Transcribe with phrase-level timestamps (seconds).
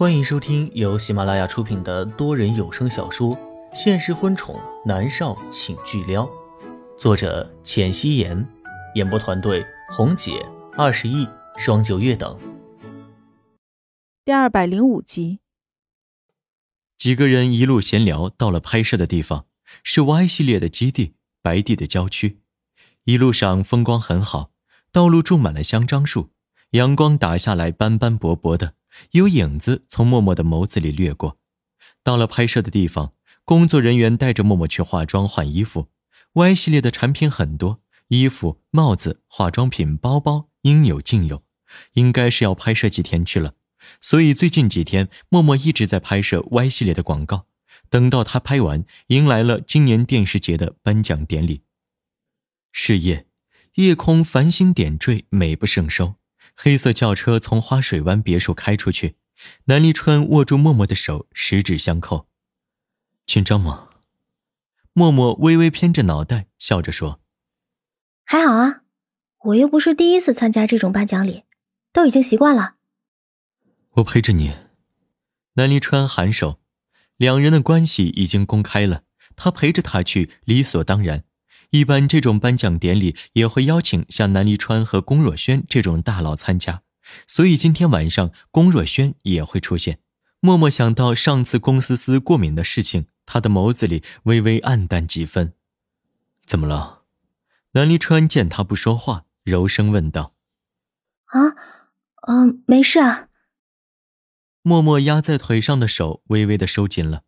[0.00, 3.36] 欢迎收听由喜马拉雅出品的多人有声小说
[3.74, 6.24] 《现实婚宠男少请巨撩》，
[6.96, 8.48] 作者：浅汐颜，
[8.94, 10.42] 演播团队：红姐、
[10.72, 11.28] 二十亿、
[11.58, 12.40] 双九月等。
[14.24, 15.40] 第二百零五集，
[16.96, 19.44] 几个人一路闲聊，到了拍摄的地方，
[19.84, 21.12] 是 Y 系列的基地，
[21.42, 22.40] 白地的郊区。
[23.04, 24.50] 一路上风光很好，
[24.90, 26.30] 道路种满了香樟树，
[26.70, 28.76] 阳光打下来，斑斑驳驳的。
[29.12, 31.38] 有影子从默默的眸子里掠过。
[32.02, 33.12] 到了拍摄的地方，
[33.44, 35.88] 工作人员带着默默去化妆换衣服。
[36.34, 41.42] Y 系列的产品很多，衣服、帽子、化妆品、包包应有尽有。
[41.92, 43.54] 应该是要拍摄几天去了，
[44.00, 47.46] 所以最近几天默默一直在拍摄 Y 系列的广告。
[47.88, 51.62] 等到他拍完，迎来了今年电视节的颁奖典礼。
[52.72, 53.26] 是夜，
[53.74, 56.19] 夜空繁星点缀，美不胜收。
[56.62, 59.16] 黑色轿车从花水湾别墅开出去，
[59.64, 62.28] 南离川握住默默的手，十指相扣。
[63.24, 63.88] 紧张吗？
[64.92, 67.18] 默默微微偏着脑袋，笑着说
[68.26, 68.82] ：“还好啊，
[69.44, 71.44] 我又不是第一次参加这种颁奖礼，
[71.94, 72.74] 都已经习惯了。”
[73.96, 74.54] 我陪着你。
[75.54, 76.60] 南离川颔首，
[77.16, 81.24] 两人的关系已经公开了，他陪着他去，理所当然。
[81.70, 86.82] 一般这种颁奖典礼也会邀请像南离川和龚若轩这种大佬参加，
[87.26, 90.00] 所以今天晚上龚若轩也会出现。
[90.40, 95.52] 默默想到上次龚思思过敏的事情，他的眸子里微微暗淡几分。
[96.44, 97.02] 怎么了？
[97.72, 100.34] 南离川见他不说话，柔声问道
[101.26, 101.54] ：“啊，
[102.26, 103.28] 嗯，没事啊。”
[104.62, 107.22] 默默压在腿上的手微微的收紧了。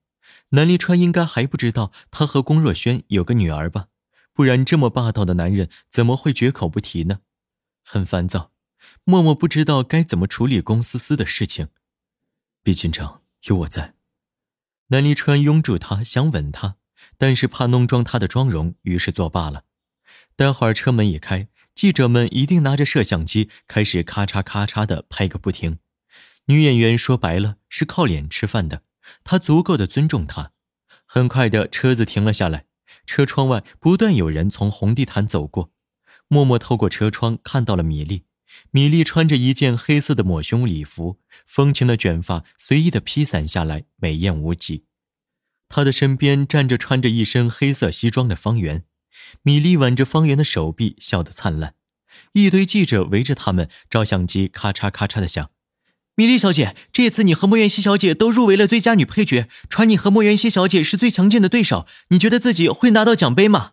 [0.50, 3.86] 南离川应该还不知道他和龚若轩有个女儿吧？
[4.34, 7.20] 不然，这么霸道的男人怎么会绝口不提呢？
[7.84, 8.52] 很烦躁，
[9.04, 11.68] 默默不知道该怎么处理龚思思的事情。
[12.62, 13.94] 别紧张，有我在。
[14.88, 16.76] 南离川拥住她，想吻她，
[17.18, 19.64] 但是怕弄脏她的妆容，于是作罢了。
[20.36, 25.78] 待会儿车门一开，记者们一定拿着摄像机，开始咔嚓咔嚓的拍个不停。
[26.46, 28.82] 女演员说白了是靠脸吃饭的，
[29.24, 30.52] 她足够的尊重她。
[31.04, 32.64] 很快的，车子停了下来。
[33.06, 35.70] 车窗外不断有人从红地毯走过，
[36.28, 38.24] 默默透过车窗看到了米粒。
[38.70, 44.84] 米粒穿着一件黑色的抹胸礼服，风情的卷发随意的披散下来，美艳无极。
[45.70, 48.84] 她的身边站着穿着一身黑色西装的方圆，
[49.40, 51.74] 米粒挽着方圆的手臂，笑得灿烂。
[52.34, 55.50] 一堆记者围着他们，照相机咔嚓咔嚓的响。
[56.14, 63.72] 米莉小姐，这次你和莫元熙小姐都入围了最佳女配角，传你和莫元熙小姐是最强劲的对手，你觉得自己会拿到奖杯吗？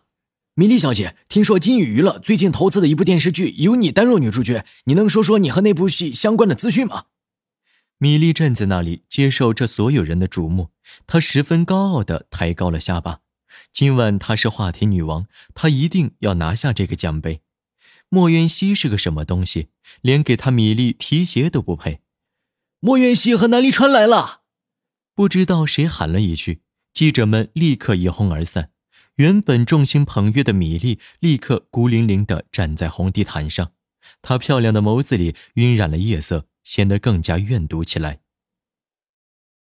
[0.54, 7.04] 米莉小姐，听说金宇娱乐最近投资的一部电视剧由你担任女主角，你能说说你和那部戏相关的资讯吗？
[7.98, 10.70] 米莉站在那里接受这所有人的瞩目，
[11.06, 13.18] 她十分高傲地抬高了下巴。
[13.70, 17.42] 今晚她是话题女王，她一定要拿下这个奖杯。
[18.08, 19.68] 莫元熙是个什么东西，
[20.00, 22.00] 连给她米莉提鞋都不配。
[22.82, 24.40] 莫元熙和南离川来了，
[25.14, 26.62] 不知道谁喊了一句，
[26.94, 28.70] 记者们立刻一哄而散。
[29.16, 33.72] 原本众星捧月的米粒立刻孤零零地站在红地毯上，
[34.22, 38.20] 她漂亮的眸子里晕染了夜色，显得更加怨毒起来。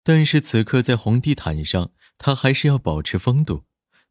[0.03, 1.89] 但是此刻在红地毯上，
[2.19, 3.63] 她还是要保持风度。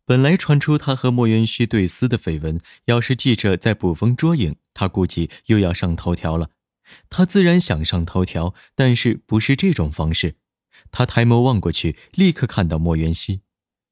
[0.04, 6.50] 本来传出她和莫元熙对撕的绯闻，要是记者再捕风捉影，她估计又要上头条了。
[7.10, 10.36] 他自然想上头条，但是不是这种方式。
[10.90, 13.40] 他抬眸望过去，立刻看到莫元熙。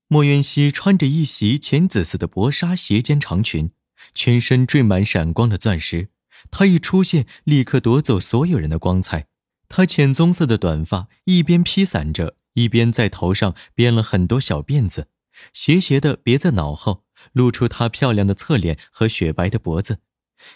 [0.08, 3.72] 莫元熙穿着一袭浅紫色的薄纱斜肩长裙，
[4.14, 6.10] 全身缀满闪光的钻石。
[6.50, 9.26] 她一出现，立刻夺走所有人的光彩。
[9.68, 15.08] 她浅棕色的短发一边披散着，一边在头上编了很多小辫子，
[15.52, 19.98] 斜斜的别在脑后，露出她漂亮的侧脸和雪白的脖子。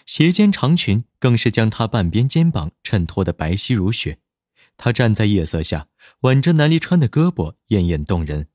[0.05, 4.19] 斜肩长裙更是将她半边肩膀衬托得白皙如雪。
[4.77, 5.87] 她站在夜色下，
[6.21, 8.47] 挽着南离川的胳膊，艳艳动人。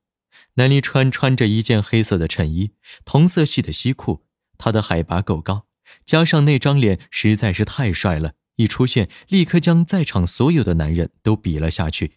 [0.55, 2.71] 南离川穿着一件黑色的衬衣，
[3.03, 4.25] 同色系的西裤。
[4.57, 5.67] 他的海拔够高，
[6.05, 12.13] 加上那张脸实在是太帅了，一出现立刻将在场所有的男人都比了下去。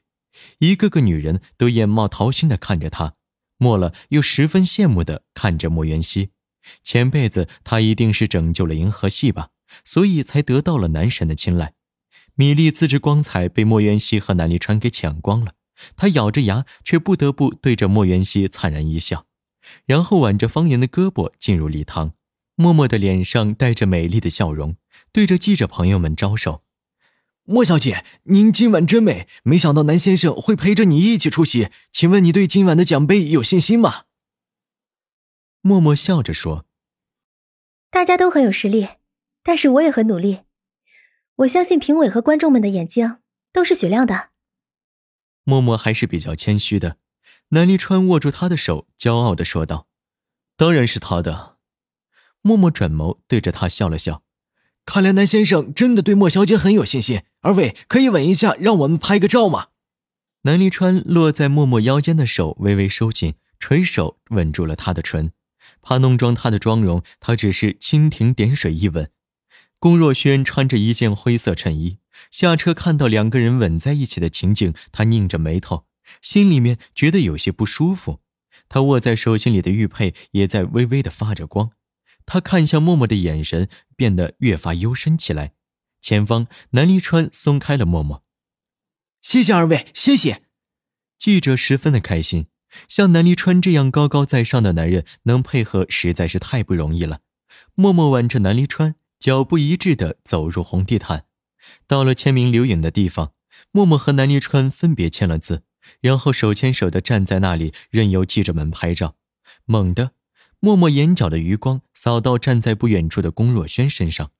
[0.60, 3.14] 一个个女人都眼冒桃心地看着他，
[3.56, 6.30] 末了又十分羡慕地看着莫元熙。
[6.82, 9.48] 前辈子他一定是拯救了银河系吧，
[9.84, 11.74] 所以才得到了男神的青睐。
[12.34, 15.54] 米粒自制光彩被莫元熙和南离川给抢光了，
[15.96, 19.26] 他咬着牙，却不得不对着莫元熙灿然一笑，
[19.86, 22.12] 然后挽着方言的胳膊进入礼堂，
[22.54, 24.76] 默默的脸上带着美丽的笑容，
[25.12, 26.62] 对着记者朋友们招手。
[27.44, 31.70] 莫小姐，您今晚真美，没想到南先生会陪着你一起出席。
[31.90, 34.02] 请问你对今晚的奖杯有信心吗？
[35.68, 36.64] 默默笑着说
[37.92, 38.88] ：“大家都很有实力，
[39.42, 40.40] 但是我也很努力。
[41.36, 43.18] 我相信评委和观众们的眼睛
[43.52, 44.30] 都是雪亮的。”
[45.44, 46.96] 默默还是比较谦虚的。
[47.50, 49.86] 南离川握住他的手，骄傲的说道
[50.56, 51.58] ：“当然是他的。”
[52.40, 54.22] 默默转眸对着他笑了笑。
[54.86, 57.24] 看来南先生真的对莫小姐很有信心。
[57.42, 59.66] 二位可以吻一下，让我们拍个照吗？
[60.44, 65.32] 南离川落在默默腰间的手微微收紧，垂手吻住了她的唇。
[65.82, 69.10] 怕弄脏她的妆容，他只是蜻蜓点水一吻。
[69.78, 71.98] 龚若轩穿着一件灰色衬衣
[72.30, 75.86] 下车，看到两个人吻在一起的情景，他拧着眉头，
[76.20, 78.20] 心里面觉得有些不舒服。
[78.68, 81.70] 他握在手心里的玉佩也在微微的发着光。
[82.26, 85.52] 他看向默默的眼神变得越发幽深起来。
[86.00, 88.24] 前方，南离川松开了默默。
[89.22, 90.42] 谢谢二位，谢谢。
[91.16, 92.48] 记者十分的开心，
[92.88, 97.20] 像南离川这样高高在上的男人能配合实在是太不容易了。
[97.74, 101.24] 默默挽着南离川，脚步一致的走入红地毯。
[101.86, 103.32] 到了签名留影的地方，
[103.72, 105.62] 默默和南离川分别签了字，
[106.00, 109.16] 然后手牵手的站在那里，任由记者们拍照。
[109.64, 110.12] 猛地。
[110.60, 114.32] 默默眼角的余光扫到站在不远处的龚若轩身上，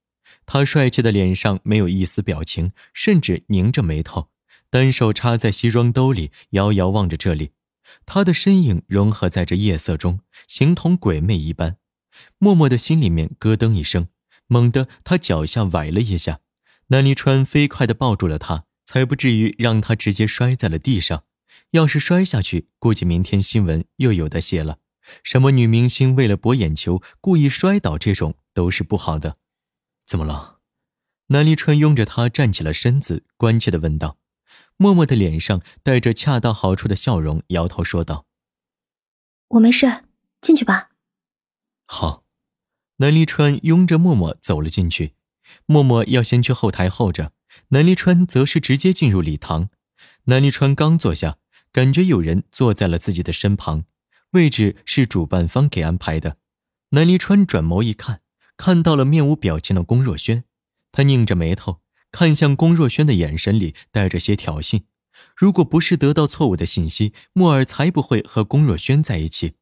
[0.47, 4.27] 他帅气的脸上没有一丝表情，甚至拧着眉头，
[4.69, 7.53] 单手插在西装兜里，遥遥望着这里。
[8.07, 11.77] 他的身影融合在这夜色中，形同鬼魅一般。
[12.39, 14.09] 默默的心里面咯噔一声，
[14.47, 16.41] 猛地他脚下崴了一下，
[16.89, 21.25] 南离川飞快地抱住了他，才不至于让他直接摔在了地上。
[21.73, 24.79] 要是摔下去，估计明天新闻又有的写了。
[25.23, 29.37] 什么女明星为了博眼球故意摔倒，这种都是不好的。
[30.07, 30.59] 怎么了？
[31.29, 34.17] 南离川拥着她站起了身子，关切地问道。
[34.79, 38.25] 默默的脸上带着恰到好处的笑容，摇头说道
[39.49, 40.05] ：“我没事，
[40.41, 40.89] 进去吧。”
[41.87, 42.25] 好。
[43.01, 45.15] 南离川拥着默默走了进去。
[45.67, 47.33] 默默要先去后台候着，
[47.69, 49.71] 南离川则是直接进入礼堂。
[50.25, 51.39] 南离川刚坐下，
[51.71, 53.85] 感觉有人坐在了自己的身旁。
[54.33, 56.39] 位置是主办方给安排的。
[56.91, 58.21] 南离川转眸一看，
[58.57, 60.43] 看到了面无表情的龚若轩，
[60.91, 61.79] 他拧着眉头
[62.11, 64.83] 看向龚若轩的眼神里带着些挑衅。
[65.37, 69.55] 如果不是得到错误的信息，莫尔才不会和龚若轩在一起。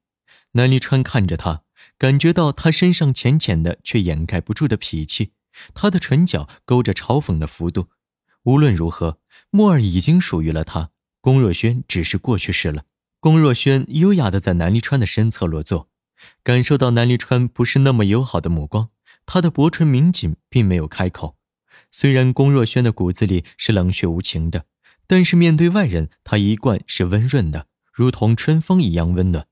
[0.52, 1.62] 南离川看着他，
[1.98, 5.32] 感觉到他身上浅浅的却掩盖不住的脾气，
[5.74, 7.88] 他的唇角勾着嘲讽的幅度。
[8.44, 9.18] 无论如何，
[9.50, 10.90] 莫尔已经属于了他，
[11.20, 12.84] 龚若轩只是过去式了。
[13.20, 15.88] 龚若轩优雅地在南离川的身侧落座，
[16.42, 18.90] 感受到南离川不是那么友好的目光，
[19.24, 21.35] 他的薄唇抿紧，并没有开口。
[21.98, 24.66] 虽然龚若轩的骨子里是冷血无情的，
[25.06, 29.46] 但是面对外人，他一贯是温润的，如同春风一样温暖。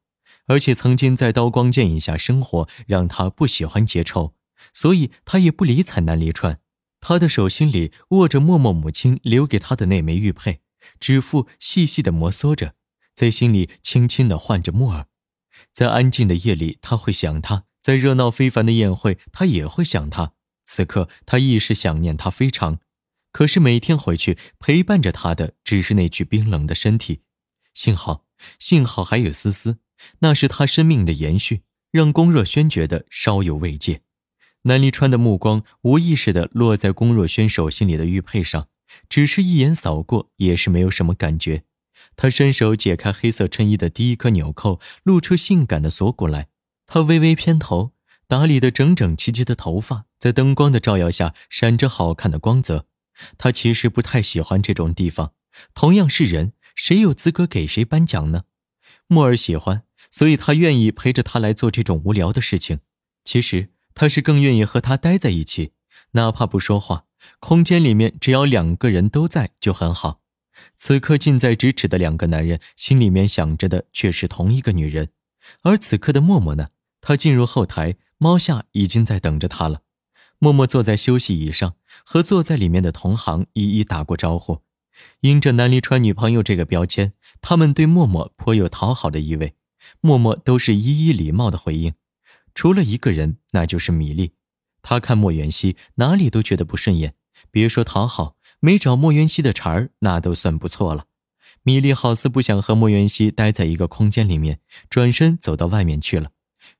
[0.45, 4.35] 而且曾经在刀光剑影下生活，让他不喜欢结仇，
[4.75, 6.61] 所以他也不理睬南离川。
[7.01, 10.61] 他的手心里握着默默母亲留给他的那枚玉佩，
[11.01, 12.75] 指腹细细地摩挲着。
[13.15, 15.07] 在心里轻轻地唤着默儿，
[15.73, 20.33] 在安静的夜里，他会想他；在热闹非凡的宴会，他也会想他。
[20.65, 22.79] 此刻，他亦是想念他非常。
[23.33, 27.23] 可是每天回去陪伴着他的，只是那具冰冷的身体。
[27.73, 28.25] 幸好，
[28.59, 29.79] 幸好还有思思，
[30.21, 34.03] 那是他生命的延续，让龚若轩觉得稍有慰藉。
[34.63, 38.69] 南离川的目光无意识地落在龚若轩手心里的玉佩上，
[39.09, 41.65] 只是一眼扫过，也是没有什么感觉。
[42.15, 46.47] 他伸手解开黑色衬衣的第一颗纽扣，露出性感的锁骨来。
[46.87, 47.94] 他微微偏头，
[48.27, 52.87] 打理的整整齐齐的头发在灯光的照耀下闪着好看的光泽。
[53.39, 55.33] 他其实不太喜欢这种地方。
[55.73, 58.45] 同样是人，谁有资格给谁颁奖呢？
[59.07, 62.81] 莫尔喜欢，所以他愿意陪着他来做这种无聊的事情。
[63.25, 65.73] 其实他是更愿意和他待在一起，
[66.13, 67.05] 哪怕不说话，
[67.39, 70.23] 空间里面只要两个人都在就很好。
[70.75, 75.11] 此刻近在咫尺的两个男人，心里面想着的却是同一个女人。
[75.63, 76.71] 而此刻的默默呢？
[77.01, 79.83] 他进入后台，猫夏已经在等着他了。
[80.39, 81.75] 默默坐在休息椅上，
[82.07, 84.63] 和坐在里面的同行一一打过招呼。
[85.21, 87.13] 因着南离川女朋友这个标签，
[87.43, 89.57] 他们对默默颇有讨好的意味。
[90.01, 91.93] 默默都是一一礼貌的回应，
[92.55, 94.33] 除了一个人，那就是米粒。
[94.81, 97.13] 他看莫元熙哪里都觉得不顺眼，
[97.51, 98.37] 别说讨好。
[98.61, 101.05] 没找莫元熙的茬儿，那都算不错了。
[101.63, 106.31] 米粒好似不想和莫元熙待在一个空间里面，转身走到外面去了。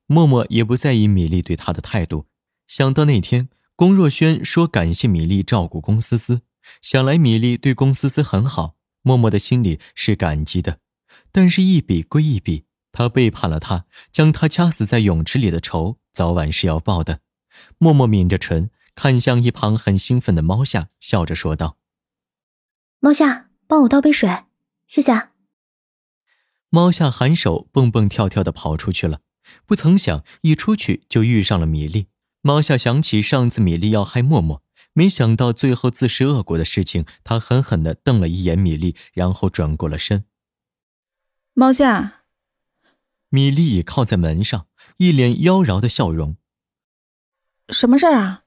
[0.05, 2.27] 默默也不在意米粒对他的态度。
[2.67, 6.41] 想到那天龚若轩说感谢米粒照顾龚思思，
[6.81, 10.79] 想来米粒对龚思思很好，默默的心里是感激的。
[11.31, 17.19] 但是，一笔归一笔，他背叛了他，将他掐死在泳池里的仇，早晚是要报的。
[17.77, 21.77] 默默抿着唇，看向一旁很兴奋的猫夏，笑着说道
[22.99, 24.45] ：“猫夏，帮我倒杯水，
[24.87, 25.29] 谢谢。”
[26.69, 29.19] 猫夏含手，蹦蹦跳跳的跑出去了。
[29.65, 32.07] 不曾想，一出去就遇上了米粒。
[32.41, 37.05] 猫夏想起上次米粒要害默默，没想到最后自食恶果的事情。
[37.23, 40.25] 他狠狠地瞪了一眼米粒，然后转过了身。
[41.53, 42.23] 猫夏，
[43.29, 46.37] 米粒倚靠在门上，一脸妖娆的笑容。
[47.69, 48.43] 什么事儿啊？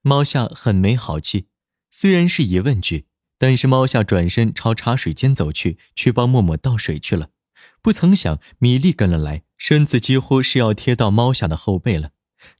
[0.00, 1.46] 猫夏很没好气，
[1.88, 3.06] 虽然是疑问句，
[3.38, 7.28] 但是猫夏转身朝茶水间走去，去帮默默倒水去了。
[7.80, 12.10] 不曾想，米粒跟了来，身子几乎是要贴到猫夏的后背了，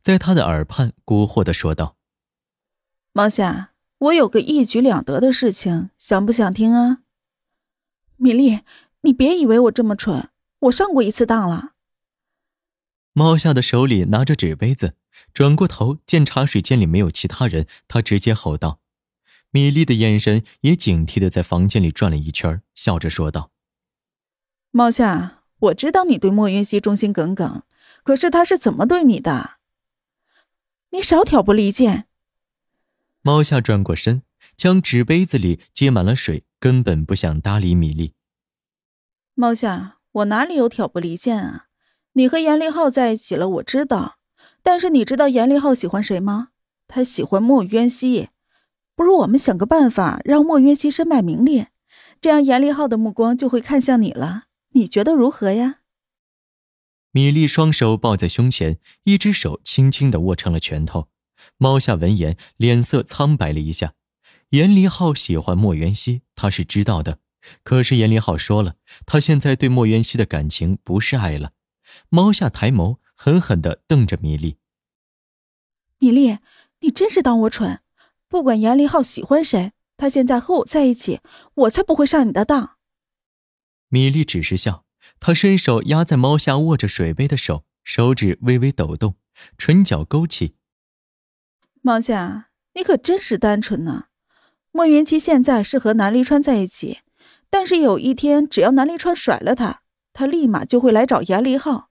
[0.00, 1.96] 在他的耳畔蛊惑的说道
[3.12, 6.98] ：“猫夏，我有个一举两得的事情，想不想听啊？”
[8.14, 8.60] 米粒，
[9.00, 10.30] 你别以为我这么蠢，
[10.60, 11.72] 我上过一次当了。
[13.14, 14.94] 猫夏的手里拿着纸杯子，
[15.34, 18.78] 转过头见茶水间里没有其他人，他直接吼道
[19.50, 23.50] ：“米粒的眼神也警惕的在房间里转了一圈，笑着说道。”
[24.70, 27.62] 猫夏，我知道你对莫云熙忠心耿耿，
[28.02, 29.58] 可是他是怎么对你的？
[30.90, 32.06] 你少挑拨离间。
[33.22, 34.22] 猫夏转过身，
[34.56, 38.14] 将纸杯子里接满了水，根本不想搭理米粒。
[39.34, 41.66] 猫夏，我哪里有挑拨离间啊？
[42.14, 44.16] 你和严立浩在一起了，我知道，
[44.62, 46.48] 但是你知道严立浩喜欢谁吗？
[46.88, 48.30] 他喜欢莫渊熙。
[48.96, 51.68] 不如我们想个办法，让莫渊熙身败名裂，
[52.20, 54.46] 这样严立浩的目光就会看向你了。
[54.72, 55.80] 你觉得如何呀？
[57.10, 61.08] 米粒双手抱在胸前，一只手轻轻的握成了拳头。
[61.58, 63.94] 猫夏闻言，脸色苍白了一下。
[64.50, 67.18] 严离浩喜欢莫元熙，他是知道的。
[67.62, 71.52] 可是严离浩说了，他现在对莫元熙的感情不是爱了。
[72.08, 74.56] 猫夏抬眸，狠狠的瞪着米粒。
[75.98, 76.38] 米粒，
[76.80, 77.80] 你真是当我蠢？
[78.28, 81.20] 不管严离浩喜欢谁，他现在和我在一起，
[81.54, 82.76] 我才不会上你的当。
[83.92, 84.86] 米粒只是笑，
[85.20, 89.16] 她伸手压在猫夏握着水杯的手，手指微微抖动，
[89.58, 90.54] 唇角勾起。
[91.82, 94.04] 猫夏，你可真是单纯呢。
[94.70, 97.00] 莫云琪现在是和南离川在一起，
[97.50, 99.82] 但是有一天，只要南离川甩了他，
[100.14, 101.90] 他立马就会来找严离浩。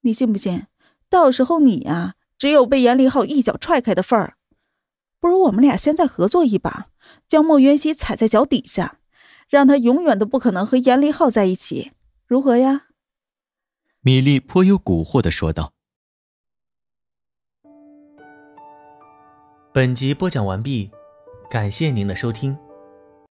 [0.00, 0.66] 你信不信？
[1.08, 4.34] 到时候你呀，只有被严离浩一脚踹开的份儿。
[5.20, 6.88] 不如我们俩现在合作一把，
[7.28, 8.97] 将莫云熙踩在脚底下。
[9.48, 11.92] 让他永远都不可能和严立浩在一起，
[12.26, 12.88] 如何呀？
[14.00, 15.72] 米粒颇有蛊惑的说道。
[19.72, 20.90] 本集播讲完毕，
[21.50, 22.56] 感谢您的收听。